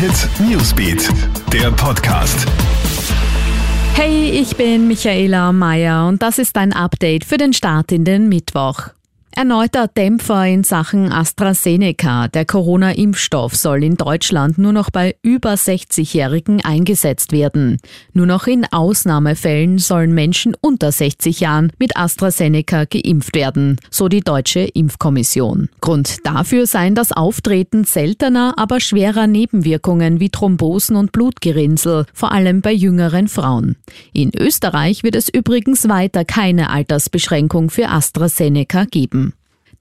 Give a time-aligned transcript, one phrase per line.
[0.00, 1.10] Hit Newsbeat,
[1.52, 2.46] der Podcast.
[3.92, 8.30] Hey, ich bin Michaela Mayer und das ist ein Update für den Start in den
[8.30, 8.88] Mittwoch.
[9.32, 12.26] Erneuter Dämpfer in Sachen AstraZeneca.
[12.26, 17.78] Der Corona-Impfstoff soll in Deutschland nur noch bei über 60-Jährigen eingesetzt werden.
[18.12, 24.20] Nur noch in Ausnahmefällen sollen Menschen unter 60 Jahren mit AstraZeneca geimpft werden, so die
[24.20, 25.68] Deutsche Impfkommission.
[25.80, 32.62] Grund dafür seien das Auftreten seltener, aber schwerer Nebenwirkungen wie Thrombosen und Blutgerinnsel, vor allem
[32.62, 33.76] bei jüngeren Frauen.
[34.12, 39.19] In Österreich wird es übrigens weiter keine Altersbeschränkung für AstraZeneca geben.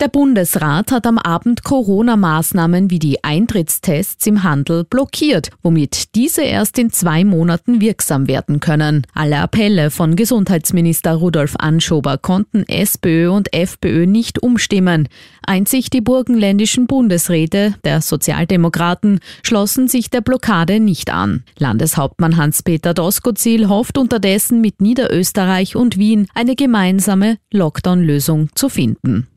[0.02, 6.80] Der Bundesrat hat am Abend Corona-Maßnahmen wie die Eintrittstests im Handel blockiert, womit diese erst
[6.80, 9.06] in zwei Monaten wirksam werden können.
[9.14, 15.10] Alle Appelle von Gesundheitsminister Rudolf Anschober konnten SPÖ und FPÖ nicht umstimmen.
[15.46, 21.44] Einzig die burgenländischen Bundesräte der Sozialdemokraten schlossen sich der Blockade nicht an.
[21.58, 29.28] Landeshauptmann Hans-Peter Doskozil hofft unterdessen mit Niederösterreich und Wien eine gemeinsame Lockdown-Lösung zu finden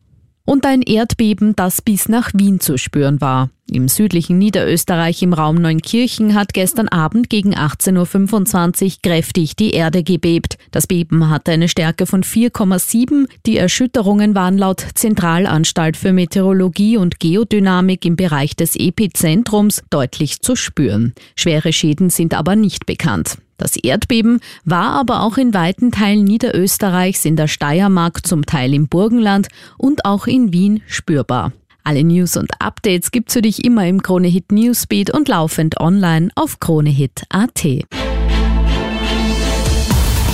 [0.44, 3.50] und ein Erdbeben, das bis nach Wien zu spüren war.
[3.70, 10.02] Im südlichen Niederösterreich im Raum Neunkirchen hat gestern Abend gegen 18.25 Uhr kräftig die Erde
[10.02, 10.58] gebebt.
[10.72, 13.28] Das Beben hatte eine Stärke von 4,7.
[13.46, 20.54] Die Erschütterungen waren laut Zentralanstalt für Meteorologie und Geodynamik im Bereich des Epizentrums deutlich zu
[20.56, 21.14] spüren.
[21.36, 23.38] Schwere Schäden sind aber nicht bekannt.
[23.56, 28.88] Das Erdbeben war aber auch in weiten Teilen Niederösterreichs, in der Steiermark, zum Teil im
[28.88, 29.46] Burgenland
[29.78, 31.52] und auch in Wien spürbar.
[31.84, 36.60] Alle News und Updates gibt's für dich immer im Kronehit Newsbeat und laufend online auf
[36.60, 37.62] kronehit.at.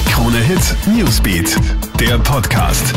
[0.07, 1.57] Kronehit Newsbeat,
[1.99, 2.95] der Podcast.